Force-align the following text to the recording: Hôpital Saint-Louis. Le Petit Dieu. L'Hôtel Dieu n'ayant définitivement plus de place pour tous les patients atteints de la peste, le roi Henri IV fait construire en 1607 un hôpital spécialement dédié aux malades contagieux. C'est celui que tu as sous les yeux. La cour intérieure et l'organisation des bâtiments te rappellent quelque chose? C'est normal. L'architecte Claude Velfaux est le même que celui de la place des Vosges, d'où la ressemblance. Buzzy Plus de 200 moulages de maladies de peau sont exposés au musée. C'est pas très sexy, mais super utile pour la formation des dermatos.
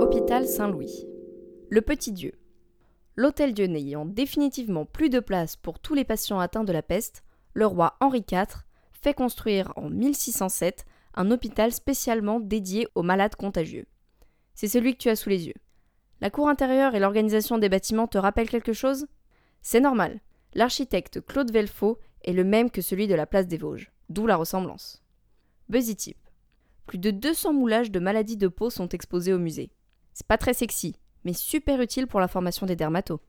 Hôpital 0.00 0.46
Saint-Louis. 0.46 1.08
Le 1.70 1.82
Petit 1.82 2.12
Dieu. 2.12 2.32
L'Hôtel 3.16 3.52
Dieu 3.52 3.66
n'ayant 3.66 4.06
définitivement 4.06 4.86
plus 4.86 5.10
de 5.10 5.18
place 5.18 5.56
pour 5.56 5.80
tous 5.80 5.94
les 5.94 6.04
patients 6.04 6.38
atteints 6.38 6.62
de 6.62 6.72
la 6.72 6.82
peste, 6.82 7.24
le 7.52 7.66
roi 7.66 7.96
Henri 8.00 8.24
IV 8.30 8.64
fait 8.92 9.12
construire 9.12 9.72
en 9.74 9.90
1607 9.90 10.86
un 11.14 11.32
hôpital 11.32 11.72
spécialement 11.72 12.38
dédié 12.38 12.86
aux 12.94 13.02
malades 13.02 13.34
contagieux. 13.34 13.86
C'est 14.54 14.68
celui 14.68 14.92
que 14.92 14.98
tu 14.98 15.08
as 15.08 15.16
sous 15.16 15.30
les 15.30 15.48
yeux. 15.48 15.54
La 16.20 16.30
cour 16.30 16.48
intérieure 16.48 16.94
et 16.94 17.00
l'organisation 17.00 17.58
des 17.58 17.68
bâtiments 17.68 18.06
te 18.06 18.18
rappellent 18.18 18.48
quelque 18.48 18.72
chose? 18.72 19.08
C'est 19.62 19.80
normal. 19.80 20.20
L'architecte 20.54 21.20
Claude 21.26 21.50
Velfaux 21.50 21.98
est 22.22 22.32
le 22.32 22.44
même 22.44 22.70
que 22.70 22.82
celui 22.82 23.08
de 23.08 23.16
la 23.16 23.26
place 23.26 23.48
des 23.48 23.58
Vosges, 23.58 23.90
d'où 24.10 24.28
la 24.28 24.36
ressemblance. 24.36 25.02
Buzzy 25.68 26.14
Plus 26.86 26.98
de 26.98 27.10
200 27.10 27.52
moulages 27.52 27.90
de 27.90 27.98
maladies 27.98 28.36
de 28.36 28.46
peau 28.46 28.70
sont 28.70 28.88
exposés 28.90 29.32
au 29.32 29.38
musée. 29.38 29.72
C'est 30.18 30.26
pas 30.26 30.36
très 30.36 30.52
sexy, 30.52 30.96
mais 31.22 31.32
super 31.32 31.80
utile 31.80 32.08
pour 32.08 32.18
la 32.18 32.26
formation 32.26 32.66
des 32.66 32.74
dermatos. 32.74 33.20